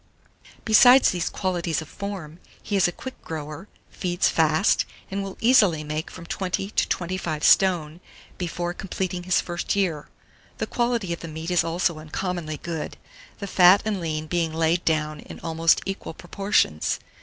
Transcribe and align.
Besides 0.65 1.11
these 1.11 1.29
qualities 1.29 1.79
of 1.79 1.87
form, 1.87 2.39
he 2.63 2.75
is 2.75 2.87
a 2.87 2.91
quick 2.91 3.21
grower, 3.21 3.67
feeds 3.91 4.29
fast, 4.29 4.83
and 5.11 5.21
will 5.21 5.37
easily 5.41 5.83
make 5.83 6.09
from 6.09 6.25
20 6.25 6.71
to 6.71 6.89
25 6.89 7.43
stone 7.43 7.99
before 8.39 8.73
completing 8.73 9.25
his 9.25 9.41
first 9.41 9.75
year. 9.75 10.07
The 10.57 10.65
quality 10.65 11.13
of 11.13 11.19
the 11.19 11.27
meat 11.27 11.51
is 11.51 11.63
also 11.63 11.99
uncommonly 11.99 12.57
good, 12.57 12.97
the 13.37 13.45
fat 13.45 13.83
and 13.85 14.01
lean 14.01 14.25
being 14.25 14.51
laid 14.51 14.89
on 14.89 15.19
in 15.19 15.39
almost 15.41 15.83
equal 15.85 16.15
proportions. 16.15 16.99